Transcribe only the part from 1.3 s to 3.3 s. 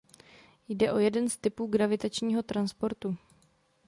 typů gravitačního transportu.